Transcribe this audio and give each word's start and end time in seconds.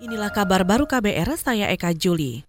Inilah 0.00 0.32
kabar 0.32 0.64
baru 0.64 0.88
KBR, 0.88 1.36
saya 1.36 1.68
Eka 1.68 1.92
Juli. 1.92 2.48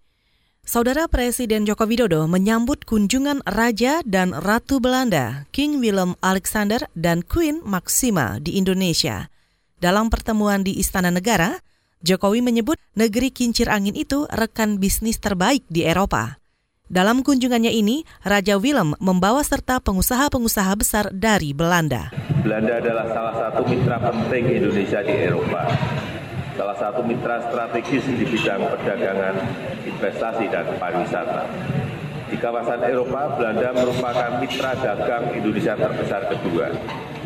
Saudara 0.64 1.04
Presiden 1.04 1.68
Joko 1.68 1.84
Widodo 1.84 2.24
menyambut 2.24 2.88
kunjungan 2.88 3.44
Raja 3.44 4.00
dan 4.08 4.32
Ratu 4.32 4.80
Belanda, 4.80 5.44
King 5.52 5.76
Willem 5.76 6.16
Alexander 6.24 6.88
dan 6.96 7.20
Queen 7.20 7.60
Maxima 7.60 8.40
di 8.40 8.56
Indonesia. 8.56 9.28
Dalam 9.76 10.08
pertemuan 10.08 10.64
di 10.64 10.80
Istana 10.80 11.12
Negara, 11.12 11.60
Jokowi 12.00 12.40
menyebut 12.40 12.80
negeri 12.96 13.28
kincir 13.28 13.68
angin 13.68 14.00
itu 14.00 14.24
rekan 14.32 14.80
bisnis 14.80 15.20
terbaik 15.20 15.60
di 15.68 15.84
Eropa. 15.84 16.40
Dalam 16.88 17.20
kunjungannya 17.20 17.68
ini, 17.68 18.08
Raja 18.24 18.56
Willem 18.56 18.96
membawa 18.96 19.44
serta 19.44 19.76
pengusaha-pengusaha 19.84 20.72
besar 20.72 21.12
dari 21.12 21.52
Belanda. 21.52 22.16
Belanda 22.40 22.80
adalah 22.80 23.12
salah 23.12 23.34
satu 23.36 23.60
mitra 23.68 24.00
penting 24.00 24.56
Indonesia 24.56 25.04
di 25.04 25.14
Eropa 25.20 25.68
salah 26.56 26.76
satu 26.76 27.00
mitra 27.04 27.40
strategis 27.48 28.04
di 28.04 28.24
bidang 28.28 28.62
perdagangan, 28.68 29.34
investasi, 29.88 30.48
dan 30.52 30.66
pariwisata. 30.76 31.44
Di 32.32 32.40
kawasan 32.40 32.80
Eropa, 32.88 33.36
Belanda 33.36 33.76
merupakan 33.76 34.40
mitra 34.40 34.72
dagang 34.80 35.36
Indonesia 35.36 35.76
terbesar 35.76 36.32
kedua, 36.32 36.72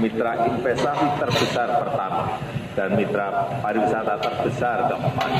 mitra 0.02 0.34
investasi 0.50 1.06
terbesar 1.22 1.68
pertama, 1.78 2.42
dan 2.74 2.98
mitra 2.98 3.54
pariwisata 3.62 4.14
terbesar 4.18 4.90
keempat. 4.90 5.32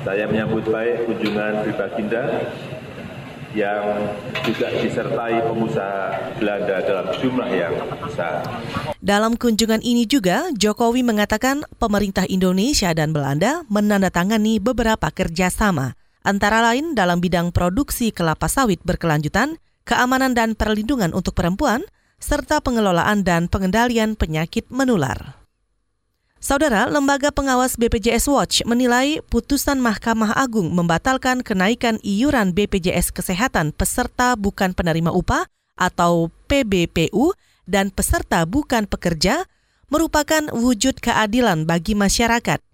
Saya 0.00 0.24
menyambut 0.24 0.64
baik 0.64 1.08
kunjungan 1.08 1.60
Baginda 1.76 2.24
yang 3.56 3.82
juga 4.46 4.70
disertai 4.70 5.42
pengusaha 5.42 6.38
Belanda 6.38 6.76
dalam 6.86 7.06
jumlah 7.18 7.50
yang 7.50 7.74
besar. 7.98 8.46
Dalam 9.02 9.34
kunjungan 9.34 9.82
ini 9.82 10.06
juga, 10.06 10.52
Jokowi 10.54 11.02
mengatakan 11.02 11.66
pemerintah 11.82 12.28
Indonesia 12.30 12.94
dan 12.94 13.10
Belanda 13.10 13.66
menandatangani 13.66 14.62
beberapa 14.62 15.10
kerjasama, 15.10 15.98
antara 16.22 16.62
lain 16.62 16.94
dalam 16.94 17.18
bidang 17.18 17.50
produksi 17.50 18.14
kelapa 18.14 18.46
sawit 18.46 18.78
berkelanjutan, 18.86 19.58
keamanan 19.88 20.36
dan 20.36 20.54
perlindungan 20.54 21.10
untuk 21.10 21.34
perempuan, 21.34 21.82
serta 22.20 22.60
pengelolaan 22.60 23.24
dan 23.24 23.48
pengendalian 23.48 24.14
penyakit 24.14 24.68
menular. 24.68 25.39
Saudara, 26.40 26.88
Lembaga 26.88 27.28
Pengawas 27.28 27.76
BPJS 27.76 28.24
Watch 28.32 28.56
menilai 28.64 29.20
putusan 29.28 29.76
Mahkamah 29.76 30.32
Agung 30.32 30.72
membatalkan 30.72 31.44
kenaikan 31.44 32.00
iuran 32.00 32.56
BPJS 32.56 33.12
Kesehatan 33.12 33.76
peserta 33.76 34.40
bukan 34.40 34.72
penerima 34.72 35.12
upah 35.12 35.44
atau 35.76 36.32
PBPU 36.48 37.36
dan 37.68 37.92
peserta 37.92 38.48
bukan 38.48 38.88
pekerja 38.88 39.44
merupakan 39.92 40.48
wujud 40.56 41.04
keadilan 41.04 41.68
bagi 41.68 41.92
masyarakat. 41.92 42.64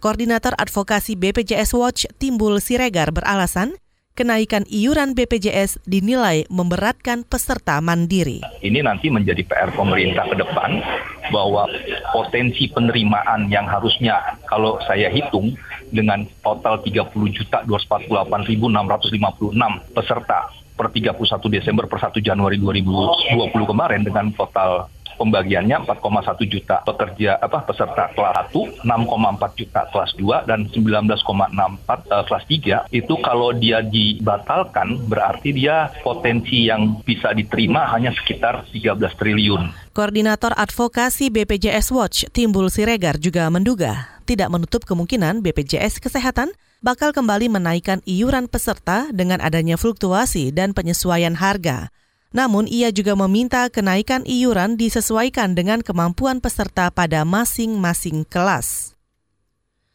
Koordinator 0.00 0.56
Advokasi 0.56 1.12
BPJS 1.12 1.76
Watch 1.76 2.08
Timbul 2.16 2.56
Siregar 2.56 3.12
beralasan, 3.12 3.76
kenaikan 4.18 4.66
iuran 4.68 5.16
BPJS 5.16 5.80
dinilai 5.86 6.44
memberatkan 6.50 7.24
peserta 7.24 7.80
mandiri. 7.80 8.42
Ini 8.60 8.84
nanti 8.84 9.08
menjadi 9.08 9.40
PR 9.46 9.70
pemerintah 9.72 10.28
ke 10.28 10.36
depan 10.36 10.82
bahwa 11.30 11.70
potensi 12.12 12.68
penerimaan 12.68 13.48
yang 13.48 13.64
harusnya 13.64 14.36
kalau 14.50 14.76
saya 14.84 15.08
hitung 15.08 15.54
dengan 15.94 16.26
total 16.42 16.82
30 16.82 17.36
juta 17.36 17.62
248.656 17.66 19.94
peserta 19.94 20.60
per 20.80 20.88
31 20.96 21.52
Desember 21.52 21.84
per 21.84 22.00
1 22.00 22.24
Januari 22.24 22.56
2020 22.56 23.52
kemarin 23.52 24.00
dengan 24.00 24.32
total 24.32 24.88
pembagiannya 25.20 25.84
4,1 25.84 26.48
juta 26.48 26.80
pekerja 26.88 27.36
apa 27.36 27.68
peserta 27.68 28.08
kelas 28.16 28.48
1, 28.56 28.88
6,4 28.88 29.60
juta 29.60 29.80
kelas 29.92 30.10
2 30.16 30.48
dan 30.48 30.60
19,64 30.72 32.08
uh, 32.08 32.24
kelas 32.24 32.44
3 32.48 32.88
itu 32.88 33.14
kalau 33.20 33.52
dia 33.52 33.84
dibatalkan 33.84 34.96
berarti 35.04 35.52
dia 35.52 35.92
potensi 36.00 36.64
yang 36.72 37.04
bisa 37.04 37.36
diterima 37.36 37.84
hanya 37.92 38.16
sekitar 38.16 38.64
13 38.72 38.96
triliun. 39.20 39.92
Koordinator 39.92 40.56
Advokasi 40.56 41.28
BPJS 41.28 41.92
Watch 41.92 42.18
Timbul 42.32 42.72
Siregar 42.72 43.20
juga 43.20 43.44
menduga 43.52 44.08
tidak 44.24 44.48
menutup 44.48 44.86
kemungkinan 44.86 45.42
BPJS 45.42 45.98
Kesehatan 45.98 46.54
bakal 46.80 47.12
kembali 47.12 47.52
menaikkan 47.52 48.00
iuran 48.08 48.48
peserta 48.48 49.10
dengan 49.12 49.42
adanya 49.42 49.76
fluktuasi 49.76 50.54
dan 50.54 50.72
penyesuaian 50.72 51.36
harga. 51.36 51.92
Namun 52.30 52.70
ia 52.70 52.94
juga 52.94 53.18
meminta 53.18 53.66
kenaikan 53.66 54.22
iuran 54.22 54.78
disesuaikan 54.78 55.58
dengan 55.58 55.82
kemampuan 55.82 56.38
peserta 56.38 56.86
pada 56.94 57.26
masing-masing 57.26 58.22
kelas. 58.22 58.94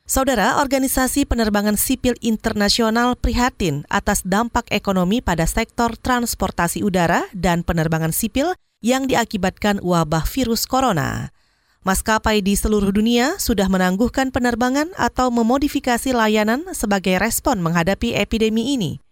Saudara, 0.05 0.61
Organisasi 0.61 1.25
Penerbangan 1.25 1.79
Sipil 1.79 2.13
Internasional 2.21 3.17
prihatin 3.17 3.89
atas 3.89 4.21
dampak 4.21 4.69
ekonomi 4.69 5.17
pada 5.17 5.49
sektor 5.49 5.97
transportasi 5.97 6.85
udara 6.85 7.25
dan 7.33 7.65
penerbangan 7.65 8.13
sipil 8.13 8.53
yang 8.85 9.09
diakibatkan 9.09 9.81
wabah 9.81 10.29
virus 10.29 10.69
corona. 10.69 11.33
Maskapai 11.81 12.41
di 12.45 12.53
seluruh 12.53 12.93
dunia 12.93 13.37
sudah 13.41 13.65
menangguhkan 13.65 14.29
penerbangan 14.29 14.93
atau 14.93 15.33
memodifikasi 15.33 16.13
layanan 16.13 16.65
sebagai 16.73 17.17
respon 17.17 17.61
menghadapi 17.65 18.13
epidemi 18.13 18.77
ini. 18.77 19.04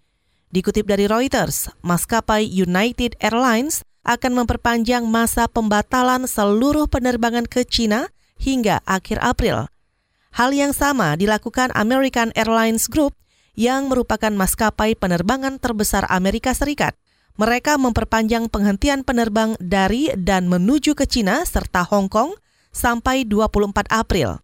Dikutip 0.53 0.85
dari 0.85 1.09
Reuters, 1.09 1.73
maskapai 1.81 2.45
United 2.45 3.17
Airlines 3.17 3.81
akan 4.05 4.45
memperpanjang 4.45 5.01
masa 5.01 5.49
pembatalan 5.49 6.29
seluruh 6.29 6.85
penerbangan 6.85 7.49
ke 7.49 7.65
China 7.65 8.13
hingga 8.37 8.77
akhir 8.85 9.17
April. 9.25 9.65
Hal 10.37 10.53
yang 10.53 10.69
sama 10.69 11.17
dilakukan 11.17 11.73
American 11.73 12.29
Airlines 12.37 12.85
Group 12.85 13.17
yang 13.57 13.89
merupakan 13.89 14.29
maskapai 14.29 14.93
penerbangan 14.93 15.57
terbesar 15.57 16.05
Amerika 16.13 16.53
Serikat. 16.53 16.93
Mereka 17.33 17.81
memperpanjang 17.81 18.45
penghentian 18.45 19.01
penerbang 19.01 19.57
dari 19.57 20.13
dan 20.13 20.45
menuju 20.53 20.93
ke 20.93 21.09
China 21.09 21.41
serta 21.49 21.81
Hong 21.81 22.13
Kong 22.13 22.37
sampai 22.69 23.25
24 23.25 23.89
April. 23.89 24.37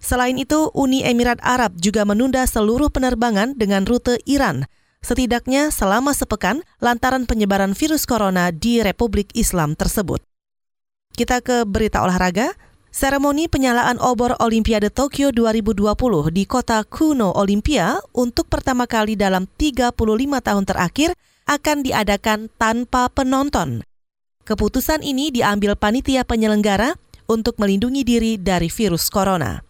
Selain 0.00 0.40
itu, 0.40 0.72
Uni 0.72 1.04
Emirat 1.04 1.44
Arab 1.44 1.76
juga 1.76 2.08
menunda 2.08 2.40
seluruh 2.48 2.88
penerbangan 2.88 3.52
dengan 3.52 3.84
rute 3.84 4.16
Iran 4.24 4.64
setidaknya 5.02 5.68
selama 5.74 6.14
sepekan 6.14 6.62
lantaran 6.78 7.26
penyebaran 7.26 7.74
virus 7.74 8.06
corona 8.06 8.54
di 8.54 8.80
Republik 8.80 9.34
Islam 9.34 9.74
tersebut. 9.74 10.22
Kita 11.12 11.44
ke 11.44 11.68
berita 11.68 12.00
olahraga. 12.00 12.56
Seremoni 12.92 13.48
penyalaan 13.48 13.96
obor 14.04 14.36
Olimpiade 14.36 14.92
Tokyo 14.92 15.32
2020 15.32 16.28
di 16.28 16.44
kota 16.44 16.84
kuno 16.84 17.32
Olimpia 17.32 17.96
untuk 18.12 18.52
pertama 18.52 18.84
kali 18.84 19.16
dalam 19.16 19.48
35 19.48 19.96
tahun 20.44 20.64
terakhir 20.68 21.16
akan 21.48 21.88
diadakan 21.88 22.52
tanpa 22.60 23.08
penonton. 23.08 23.80
Keputusan 24.44 25.00
ini 25.00 25.32
diambil 25.32 25.72
panitia 25.72 26.20
penyelenggara 26.20 26.92
untuk 27.32 27.56
melindungi 27.56 28.04
diri 28.04 28.32
dari 28.36 28.68
virus 28.68 29.08
corona. 29.08 29.64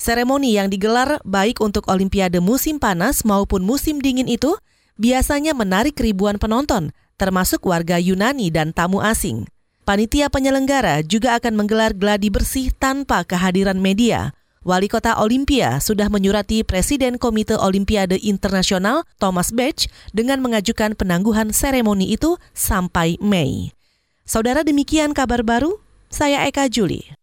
Seremoni 0.00 0.56
yang 0.56 0.72
digelar 0.72 1.20
baik 1.28 1.60
untuk 1.60 1.92
Olimpiade 1.92 2.40
musim 2.40 2.80
panas 2.80 3.20
maupun 3.28 3.60
musim 3.60 4.00
dingin 4.00 4.32
itu 4.32 4.56
biasanya 5.00 5.56
menarik 5.56 5.96
ribuan 6.00 6.36
penonton, 6.36 6.92
termasuk 7.20 7.64
warga 7.68 8.00
Yunani 8.00 8.50
dan 8.50 8.74
tamu 8.74 8.98
asing. 8.98 9.46
Panitia 9.82 10.30
penyelenggara 10.30 11.02
juga 11.02 11.34
akan 11.38 11.58
menggelar 11.58 11.90
gladi 11.90 12.30
bersih 12.30 12.70
tanpa 12.70 13.26
kehadiran 13.26 13.82
media. 13.82 14.30
Wali 14.62 14.86
Kota 14.86 15.18
Olimpia 15.18 15.82
sudah 15.82 16.06
menyurati 16.06 16.62
Presiden 16.62 17.18
Komite 17.18 17.58
Olimpiade 17.58 18.14
Internasional 18.22 19.02
Thomas 19.18 19.50
Bach 19.50 19.90
dengan 20.14 20.38
mengajukan 20.38 20.94
penangguhan 20.94 21.50
seremoni 21.50 22.14
itu 22.14 22.38
sampai 22.54 23.18
Mei. 23.18 23.74
Saudara 24.22 24.62
demikian 24.62 25.18
kabar 25.18 25.42
baru, 25.42 25.82
saya 26.06 26.46
Eka 26.46 26.70
Juli. 26.70 27.21